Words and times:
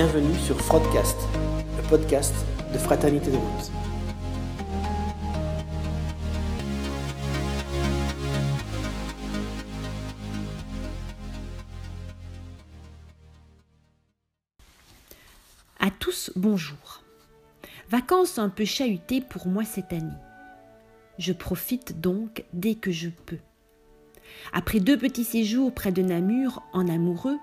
Bienvenue 0.00 0.38
sur 0.38 0.60
Frodcast, 0.60 1.16
le 1.76 1.82
podcast 1.88 2.32
de 2.72 2.78
Fraternité 2.78 3.32
de 3.32 3.36
Rose. 3.36 3.72
À 15.80 15.90
tous, 15.90 16.30
bonjour. 16.36 17.02
Vacances 17.90 18.38
un 18.38 18.50
peu 18.50 18.64
chahutées 18.64 19.20
pour 19.20 19.48
moi 19.48 19.64
cette 19.64 19.92
année. 19.92 20.12
Je 21.18 21.32
profite 21.32 22.00
donc 22.00 22.44
dès 22.52 22.76
que 22.76 22.92
je 22.92 23.08
peux. 23.26 23.40
Après 24.52 24.78
deux 24.78 24.96
petits 24.96 25.24
séjours 25.24 25.74
près 25.74 25.90
de 25.90 26.02
Namur 26.02 26.62
en 26.72 26.86
amoureux, 26.86 27.38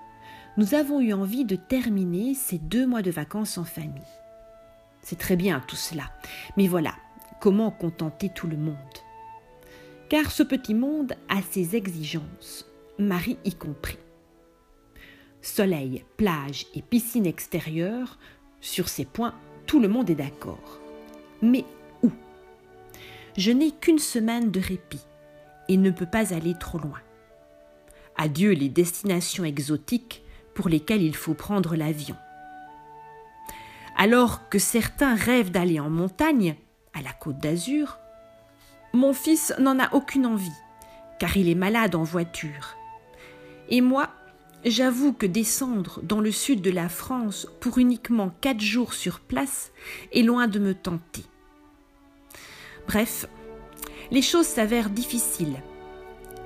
nous 0.56 0.74
avons 0.74 1.00
eu 1.00 1.12
envie 1.12 1.44
de 1.44 1.56
terminer 1.56 2.34
ces 2.34 2.58
deux 2.58 2.86
mois 2.86 3.02
de 3.02 3.10
vacances 3.10 3.58
en 3.58 3.64
famille. 3.64 4.02
C'est 5.02 5.18
très 5.18 5.36
bien 5.36 5.60
tout 5.60 5.76
cela, 5.76 6.10
mais 6.56 6.66
voilà, 6.66 6.94
comment 7.40 7.70
contenter 7.70 8.30
tout 8.34 8.46
le 8.46 8.56
monde? 8.56 8.76
Car 10.08 10.30
ce 10.30 10.42
petit 10.42 10.74
monde 10.74 11.14
a 11.28 11.42
ses 11.42 11.76
exigences, 11.76 12.66
Marie 12.98 13.38
y 13.44 13.54
compris. 13.54 13.98
Soleil, 15.42 16.04
plage 16.16 16.66
et 16.74 16.82
piscine 16.82 17.26
extérieure, 17.26 18.18
sur 18.60 18.88
ces 18.88 19.04
points, 19.04 19.34
tout 19.66 19.78
le 19.78 19.88
monde 19.88 20.10
est 20.10 20.16
d'accord. 20.16 20.80
Mais 21.42 21.64
où? 22.02 22.10
Je 23.36 23.52
n'ai 23.52 23.70
qu'une 23.70 23.98
semaine 23.98 24.50
de 24.50 24.60
répit 24.60 25.04
et 25.68 25.76
ne 25.76 25.90
peux 25.90 26.06
pas 26.06 26.32
aller 26.34 26.54
trop 26.58 26.78
loin. 26.78 27.00
Adieu 28.16 28.52
les 28.52 28.70
destinations 28.70 29.44
exotiques 29.44 30.22
pour 30.56 30.68
lesquelles 30.68 31.02
il 31.02 31.14
faut 31.14 31.34
prendre 31.34 31.76
l'avion. 31.76 32.16
Alors 33.96 34.48
que 34.48 34.58
certains 34.58 35.14
rêvent 35.14 35.52
d'aller 35.52 35.78
en 35.78 35.90
montagne, 35.90 36.56
à 36.94 37.02
la 37.02 37.12
côte 37.12 37.38
d'Azur, 37.38 37.98
mon 38.92 39.12
fils 39.12 39.54
n'en 39.58 39.78
a 39.78 39.94
aucune 39.94 40.26
envie, 40.26 40.58
car 41.18 41.36
il 41.36 41.48
est 41.48 41.54
malade 41.54 41.94
en 41.94 42.02
voiture. 42.02 42.76
Et 43.68 43.80
moi, 43.80 44.08
j'avoue 44.64 45.12
que 45.12 45.26
descendre 45.26 46.00
dans 46.02 46.20
le 46.20 46.30
sud 46.30 46.62
de 46.62 46.70
la 46.70 46.88
France 46.88 47.46
pour 47.60 47.78
uniquement 47.78 48.34
quatre 48.40 48.60
jours 48.60 48.94
sur 48.94 49.20
place 49.20 49.72
est 50.12 50.22
loin 50.22 50.48
de 50.48 50.58
me 50.58 50.74
tenter. 50.74 51.24
Bref, 52.86 53.26
les 54.10 54.22
choses 54.22 54.46
s'avèrent 54.46 54.90
difficiles, 54.90 55.62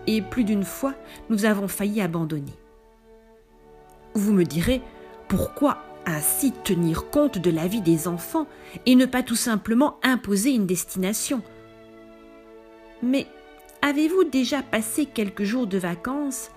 et 0.07 0.23
plus 0.23 0.45
d'une 0.45 0.65
fois, 0.65 0.95
nous 1.29 1.45
avons 1.45 1.69
failli 1.69 2.01
abandonner. 2.01 2.60
Vous 4.15 4.33
me 4.33 4.45
direz, 4.45 4.83
pourquoi 5.29 5.79
ainsi 6.07 6.53
tenir 6.53 7.11
compte 7.11 7.39
de 7.39 7.51
la 7.51 7.69
vie 7.69 7.83
des 7.83 8.09
enfants 8.09 8.47
et 8.87 8.95
ne 8.95 9.07
pas 9.07 9.23
tout 9.23 9.37
simplement 9.37 9.99
imposer 10.03 10.51
une 10.51 10.67
destination? 10.67 11.43
Mais 13.03 13.27
avez-vous 13.83 14.25
déjà 14.25 14.63
passé 14.63 15.07
quelques 15.07 15.45
jours 15.45 15.67
de 15.67 15.79
vacances 15.79 16.51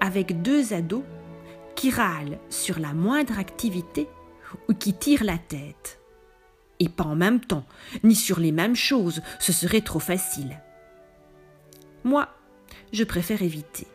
avec 0.00 0.42
deux 0.42 0.72
ados 0.72 1.04
qui 1.74 1.90
râlent 1.90 2.38
sur 2.48 2.78
la 2.78 2.92
moindre 2.92 3.38
activité 3.38 4.08
ou 4.68 4.74
qui 4.74 4.94
tirent 4.94 5.24
la 5.24 5.38
tête? 5.38 6.00
Et 6.80 6.88
pas 6.88 7.04
en 7.04 7.14
même 7.14 7.40
temps, 7.40 7.64
ni 8.02 8.14
sur 8.14 8.40
les 8.40 8.52
mêmes 8.52 8.74
choses, 8.74 9.22
ce 9.38 9.52
serait 9.52 9.82
trop 9.82 10.00
facile. 10.00 10.60
Moi, 12.04 12.28
je 12.92 13.04
préfère 13.04 13.42
éviter. 13.42 13.86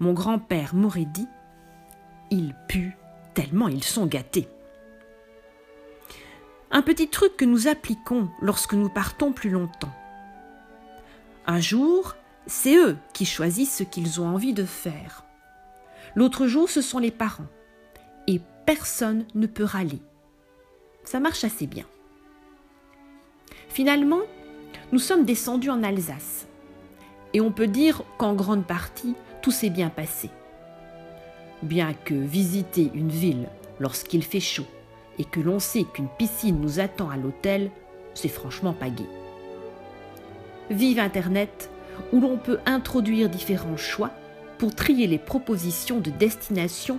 Mon 0.00 0.12
grand-père 0.12 0.74
m'aurait 0.74 1.04
dit 1.04 1.28
ils 2.30 2.54
puent 2.68 2.96
tellement 3.34 3.68
ils 3.68 3.84
sont 3.84 4.06
gâtés. 4.06 4.48
Un 6.70 6.82
petit 6.82 7.08
truc 7.08 7.36
que 7.36 7.44
nous 7.44 7.68
appliquons 7.68 8.28
lorsque 8.40 8.74
nous 8.74 8.88
partons 8.88 9.32
plus 9.32 9.50
longtemps. 9.50 9.92
Un 11.46 11.60
jour, 11.60 12.16
c'est 12.46 12.76
eux 12.76 12.96
qui 13.12 13.26
choisissent 13.26 13.76
ce 13.76 13.84
qu'ils 13.84 14.20
ont 14.20 14.26
envie 14.26 14.54
de 14.54 14.64
faire. 14.64 15.24
L'autre 16.14 16.46
jour, 16.46 16.68
ce 16.68 16.80
sont 16.80 16.98
les 16.98 17.10
parents. 17.10 17.46
Et 18.26 18.40
personne 18.66 19.26
ne 19.34 19.46
peut 19.46 19.64
râler. 19.64 20.00
Ça 21.04 21.20
marche 21.20 21.44
assez 21.44 21.66
bien. 21.66 21.84
Finalement, 23.68 24.22
nous 24.90 24.98
sommes 24.98 25.24
descendus 25.24 25.70
en 25.70 25.82
Alsace. 25.82 26.46
Et 27.34 27.40
on 27.40 27.52
peut 27.52 27.66
dire 27.66 28.02
qu'en 28.16 28.34
grande 28.34 28.66
partie, 28.66 29.14
tout 29.42 29.50
s'est 29.50 29.70
bien 29.70 29.90
passé 29.90 30.30
bien 31.62 31.94
que 31.94 32.14
visiter 32.14 32.90
une 32.94 33.10
ville 33.10 33.48
lorsqu'il 33.80 34.22
fait 34.22 34.40
chaud 34.40 34.66
et 35.18 35.24
que 35.24 35.40
l'on 35.40 35.58
sait 35.58 35.84
qu'une 35.84 36.08
piscine 36.08 36.60
nous 36.60 36.80
attend 36.80 37.10
à 37.10 37.16
l'hôtel, 37.16 37.70
c'est 38.14 38.28
franchement 38.28 38.72
pas 38.72 38.90
gai. 38.90 39.06
Vive 40.70 40.98
Internet, 40.98 41.70
où 42.12 42.20
l'on 42.20 42.36
peut 42.36 42.58
introduire 42.66 43.28
différents 43.28 43.76
choix 43.76 44.10
pour 44.58 44.74
trier 44.74 45.06
les 45.06 45.18
propositions 45.18 46.00
de 46.00 46.10
destination 46.10 46.98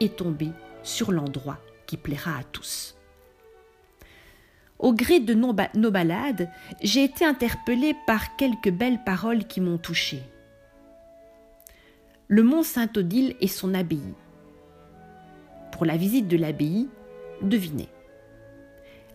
et 0.00 0.08
tomber 0.08 0.50
sur 0.82 1.12
l'endroit 1.12 1.58
qui 1.86 1.96
plaira 1.96 2.32
à 2.32 2.42
tous. 2.44 2.96
Au 4.78 4.92
gré 4.92 5.20
de 5.20 5.34
nos 5.34 5.52
balades, 5.52 6.50
j'ai 6.82 7.04
été 7.04 7.24
interpellée 7.24 7.94
par 8.06 8.34
quelques 8.36 8.70
belles 8.70 9.04
paroles 9.04 9.46
qui 9.46 9.60
m'ont 9.60 9.78
touchée 9.78 10.22
le 12.32 12.42
mont 12.42 12.62
Saint-Odile 12.62 13.36
et 13.42 13.46
son 13.46 13.74
abbaye. 13.74 14.14
Pour 15.70 15.84
la 15.84 15.98
visite 15.98 16.28
de 16.28 16.38
l'abbaye, 16.38 16.88
devinez. 17.42 17.90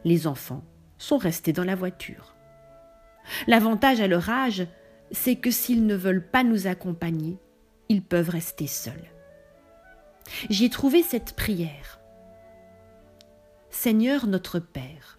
Les 0.05 0.27
enfants 0.27 0.63
sont 0.99 1.17
restés 1.17 1.51
dans 1.51 1.63
la 1.63 1.73
voiture. 1.73 2.35
L'avantage 3.47 4.01
à 4.01 4.07
leur 4.07 4.29
âge, 4.29 4.67
c'est 5.09 5.35
que 5.35 5.49
s'ils 5.49 5.87
ne 5.87 5.95
veulent 5.95 6.27
pas 6.27 6.43
nous 6.43 6.67
accompagner, 6.67 7.39
ils 7.89 8.03
peuvent 8.03 8.29
rester 8.29 8.67
seuls. 8.67 9.09
J'y 10.51 10.65
ai 10.65 10.69
trouvé 10.69 11.01
cette 11.01 11.33
prière. 11.33 11.99
Seigneur 13.71 14.27
notre 14.27 14.59
Père, 14.59 15.17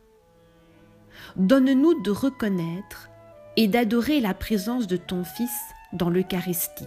donne-nous 1.35 2.01
de 2.03 2.13
reconnaître 2.13 3.11
et 3.57 3.67
d'adorer 3.67 4.21
la 4.21 4.35
présence 4.35 4.87
de 4.87 4.97
ton 4.97 5.25
Fils 5.25 5.51
dans 5.93 6.11
l'Eucharistie 6.11 6.87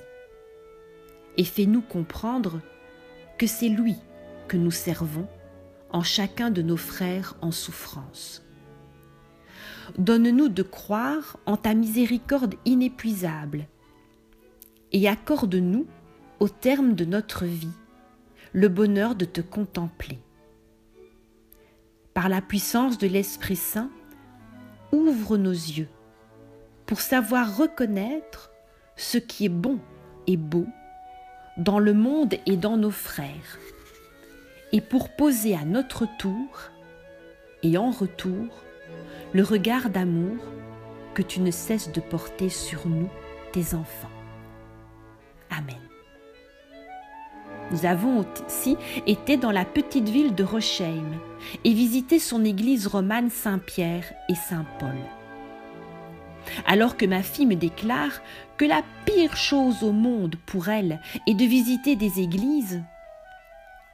et 1.37 1.43
fais-nous 1.43 1.81
comprendre 1.81 2.61
que 3.37 3.47
c'est 3.47 3.69
lui 3.69 3.95
que 4.47 4.57
nous 4.57 4.71
servons 4.71 5.27
en 5.91 6.03
chacun 6.03 6.51
de 6.51 6.61
nos 6.61 6.77
frères 6.77 7.35
en 7.41 7.51
souffrance. 7.51 8.43
Donne-nous 9.97 10.49
de 10.49 10.63
croire 10.63 11.37
en 11.45 11.57
ta 11.57 11.73
miséricorde 11.73 12.55
inépuisable 12.65 13.67
et 14.91 15.07
accorde-nous, 15.07 15.87
au 16.39 16.49
terme 16.49 16.95
de 16.95 17.05
notre 17.05 17.45
vie, 17.45 17.69
le 18.51 18.67
bonheur 18.67 19.15
de 19.15 19.25
te 19.25 19.41
contempler. 19.41 20.19
Par 22.13 22.29
la 22.29 22.41
puissance 22.41 22.97
de 22.97 23.07
l'Esprit 23.07 23.55
Saint, 23.55 23.89
ouvre 24.91 25.37
nos 25.37 25.51
yeux 25.51 25.87
pour 26.85 26.99
savoir 26.99 27.57
reconnaître 27.57 28.51
ce 28.97 29.17
qui 29.17 29.45
est 29.45 29.49
bon 29.49 29.79
et 30.27 30.35
beau 30.35 30.65
dans 31.61 31.77
le 31.77 31.93
monde 31.93 32.33
et 32.47 32.57
dans 32.57 32.75
nos 32.75 32.91
frères, 32.91 33.59
et 34.71 34.81
pour 34.81 35.09
poser 35.09 35.55
à 35.55 35.63
notre 35.63 36.07
tour, 36.17 36.71
et 37.61 37.77
en 37.77 37.91
retour, 37.91 38.63
le 39.33 39.43
regard 39.43 39.91
d'amour 39.91 40.37
que 41.13 41.21
tu 41.21 41.39
ne 41.39 41.51
cesses 41.51 41.91
de 41.91 42.01
porter 42.01 42.49
sur 42.49 42.87
nous, 42.87 43.09
tes 43.51 43.75
enfants. 43.75 44.09
Amen. 45.51 45.75
Nous 47.69 47.85
avons 47.85 48.25
aussi 48.47 48.75
été 49.05 49.37
dans 49.37 49.51
la 49.51 49.63
petite 49.63 50.09
ville 50.09 50.33
de 50.33 50.43
Rocheheim 50.43 51.11
et 51.63 51.73
visité 51.73 52.17
son 52.17 52.43
église 52.43 52.87
romane 52.87 53.29
Saint-Pierre 53.29 54.11
et 54.29 54.35
Saint-Paul 54.35 54.97
alors 56.65 56.97
que 56.97 57.05
ma 57.05 57.23
fille 57.23 57.45
me 57.45 57.55
déclare 57.55 58.21
que 58.57 58.65
la 58.65 58.83
pire 59.05 59.35
chose 59.35 59.83
au 59.83 59.91
monde 59.91 60.35
pour 60.45 60.69
elle 60.69 61.01
est 61.27 61.33
de 61.33 61.45
visiter 61.45 61.95
des 61.95 62.19
églises, 62.19 62.81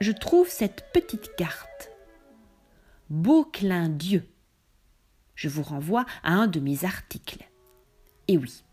je 0.02 0.12
trouve 0.12 0.50
cette 0.50 0.86
petite 0.94 1.36
carte. 1.36 1.92
Beau 3.10 3.46
clin 3.46 3.90
Dieu. 3.90 4.28
Je 5.36 5.50
vous 5.50 5.64
renvoie 5.64 6.06
à 6.24 6.34
un 6.34 6.48
de 6.48 6.60
mes 6.60 6.84
articles. 6.84 7.48
Et 8.28 8.38
oui, 8.38 8.64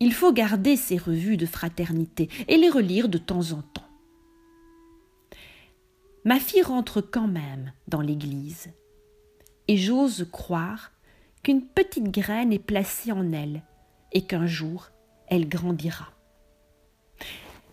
il 0.00 0.12
faut 0.12 0.32
garder 0.32 0.76
ces 0.76 0.96
revues 0.96 1.36
de 1.36 1.46
fraternité 1.46 2.28
et 2.48 2.56
les 2.56 2.70
relire 2.70 3.08
de 3.08 3.18
temps 3.18 3.52
en 3.52 3.62
temps. 3.62 3.88
Ma 6.24 6.38
fille 6.38 6.62
rentre 6.62 7.00
quand 7.00 7.26
même 7.26 7.72
dans 7.88 8.00
l'église, 8.00 8.70
et 9.66 9.76
j'ose 9.76 10.28
croire 10.30 10.92
qu'une 11.42 11.62
petite 11.62 12.10
graine 12.10 12.52
est 12.52 12.58
placée 12.58 13.12
en 13.12 13.32
elle 13.32 13.62
et 14.12 14.22
qu'un 14.22 14.46
jour 14.46 14.90
elle 15.26 15.48
grandira. 15.48 16.08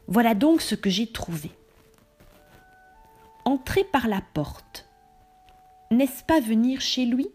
Voilà 0.07 0.33
donc 0.33 0.61
ce 0.61 0.75
que 0.75 0.89
j'ai 0.89 1.11
trouvé. 1.11 1.51
Entrer 3.45 3.83
par 3.83 4.07
la 4.07 4.21
porte, 4.33 4.87
n'est-ce 5.91 6.23
pas 6.23 6.39
venir 6.39 6.81
chez 6.81 7.05
lui? 7.05 7.29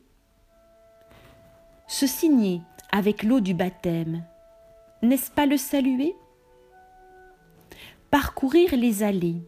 Se 1.86 2.06
signer 2.06 2.62
avec 2.90 3.22
l'eau 3.22 3.40
du 3.40 3.54
baptême, 3.54 4.24
n'est-ce 5.02 5.30
pas 5.30 5.46
le 5.46 5.56
saluer? 5.56 6.14
Parcourir 8.10 8.76
les 8.76 9.02
allées, 9.02 9.42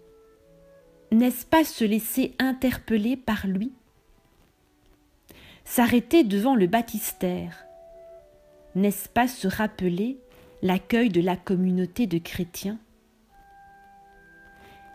n'est-ce 1.12 1.46
pas 1.46 1.64
se 1.64 1.84
laisser 1.84 2.34
interpeller 2.38 3.16
par 3.16 3.46
lui? 3.46 3.72
S'arrêter 5.68 6.22
devant 6.22 6.54
le 6.54 6.68
baptistère, 6.68 7.66
n'est-ce 8.76 9.08
pas 9.08 9.26
se 9.26 9.48
rappeler 9.48 10.16
l'accueil 10.62 11.08
de 11.08 11.20
la 11.20 11.36
communauté 11.36 12.06
de 12.06 12.18
chrétiens? 12.18 12.78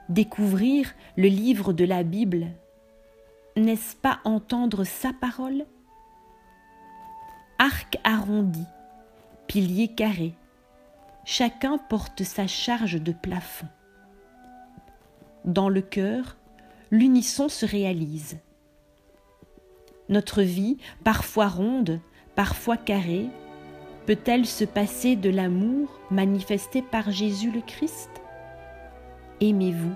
Découvrir 0.07 0.93
le 1.17 1.27
livre 1.27 1.73
de 1.73 1.83
la 1.83 2.03
Bible, 2.03 2.47
n'est-ce 3.57 3.97
pas 3.97 4.21
entendre 4.23 4.85
sa 4.85 5.11
parole? 5.11 5.65
Arc 7.59 7.99
arrondi, 8.05 8.65
pilier 9.47 9.89
carré, 9.89 10.33
chacun 11.25 11.79
porte 11.79 12.23
sa 12.23 12.47
charge 12.47 12.95
de 12.95 13.11
plafond. 13.11 13.67
Dans 15.43 15.69
le 15.69 15.81
cœur, 15.81 16.37
l'unisson 16.91 17.49
se 17.49 17.65
réalise. 17.65 18.39
Notre 20.11 20.41
vie, 20.41 20.77
parfois 21.05 21.47
ronde, 21.47 22.01
parfois 22.35 22.75
carrée, 22.75 23.29
peut-elle 24.05 24.45
se 24.45 24.65
passer 24.65 25.15
de 25.15 25.29
l'amour 25.29 26.01
manifesté 26.11 26.81
par 26.81 27.11
Jésus 27.11 27.49
le 27.49 27.61
Christ? 27.61 28.09
Aimez-vous 29.39 29.93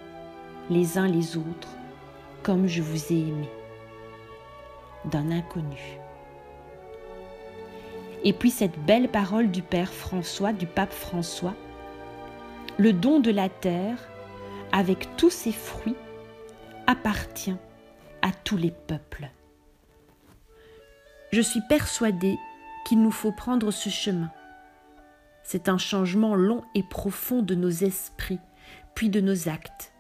les 0.70 0.98
uns 0.98 1.10
les 1.10 1.36
autres 1.36 1.76
comme 2.44 2.66
je 2.66 2.82
vous 2.82 3.12
ai 3.12 3.18
aimé. 3.18 3.50
D'un 5.04 5.32
inconnu. 5.32 6.00
Et 8.24 8.32
puis 8.32 8.52
cette 8.52 8.80
belle 8.86 9.10
parole 9.10 9.52
du 9.52 9.62
Père 9.62 9.92
François, 9.92 10.54
du 10.54 10.66
Pape 10.66 10.94
François, 10.94 11.56
le 12.78 12.94
don 12.94 13.20
de 13.20 13.32
la 13.32 13.50
terre, 13.50 13.98
avec 14.72 15.18
tous 15.18 15.30
ses 15.30 15.52
fruits, 15.52 15.98
appartient 16.88 17.58
à 18.22 18.32
tous 18.32 18.56
les 18.56 18.72
peuples. 18.72 19.30
Je 21.36 21.42
suis 21.42 21.60
persuadée 21.60 22.40
qu'il 22.86 23.02
nous 23.02 23.12
faut 23.12 23.34
prendre 23.34 23.70
ce 23.70 23.90
chemin. 23.90 24.32
C'est 25.44 25.68
un 25.68 25.78
changement 25.78 26.34
long 26.34 26.64
et 26.76 26.82
profond 26.82 27.42
de 27.42 27.56
nos 27.56 27.70
esprits, 27.70 28.40
puis 28.94 29.10
de 29.10 29.20
nos 29.20 29.50
actes, 29.50 29.92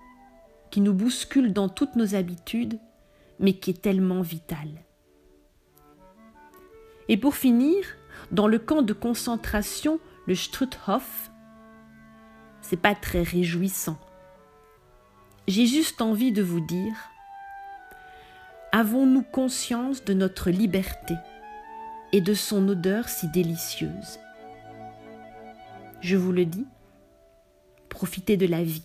qui 0.71 0.79
nous 0.79 0.93
bouscule 0.93 1.51
dans 1.51 1.67
toutes 1.67 1.97
nos 1.97 2.15
habitudes, 2.15 2.79
mais 3.37 3.51
qui 3.51 3.71
est 3.71 3.81
tellement 3.81 4.21
vital. 4.21 4.69
Et 7.09 7.17
pour 7.17 7.35
finir, 7.35 7.83
dans 8.31 8.47
le 8.47 8.57
camp 8.57 8.81
de 8.81 8.93
concentration, 8.93 9.99
le 10.27 10.35
Struthof, 10.35 11.31
c'est 12.61 12.79
pas 12.79 12.95
très 12.95 13.23
réjouissant. 13.23 13.99
J'ai 15.49 15.65
juste 15.65 16.01
envie 16.01 16.31
de 16.31 16.41
vous 16.41 16.61
dire 16.61 16.95
Avons-nous 18.77 19.21
conscience 19.21 20.03
de 20.03 20.13
notre 20.13 20.49
liberté 20.49 21.13
et 22.11 22.19
de 22.19 22.33
son 22.33 22.67
odeur 22.67 23.07
si 23.07 23.29
délicieuse? 23.29 24.19
Je 26.01 26.17
vous 26.17 26.33
le 26.33 26.43
dis, 26.43 26.65
profitez 27.87 28.35
de 28.35 28.45
la 28.45 28.65
vie. 28.65 28.83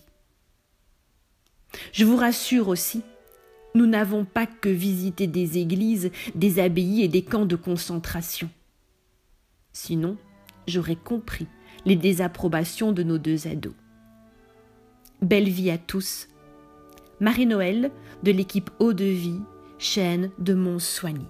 Je 1.91 2.05
vous 2.05 2.15
rassure 2.15 2.69
aussi, 2.69 3.01
nous 3.75 3.85
n'avons 3.85 4.23
pas 4.23 4.45
que 4.45 4.69
visité 4.69 5.27
des 5.27 5.57
églises, 5.57 6.09
des 6.35 6.61
abbayes 6.61 7.03
et 7.03 7.09
des 7.09 7.23
camps 7.23 7.45
de 7.45 7.57
concentration. 7.57 8.49
Sinon, 9.73 10.15
j'aurais 10.67 10.95
compris 10.95 11.47
les 11.83 11.97
désapprobations 11.97 12.93
de 12.93 13.03
nos 13.03 13.17
deux 13.17 13.45
ados. 13.45 13.75
Belle 15.21 15.49
vie 15.49 15.69
à 15.69 15.77
tous. 15.77 16.29
Marie-Noël 17.19 17.91
de 18.23 18.31
l'équipe 18.31 18.71
Eau 18.79 18.93
de 18.93 19.03
Vie, 19.03 19.41
chaîne 19.81 20.31
de 20.37 20.53
Montsoigny. 20.53 21.27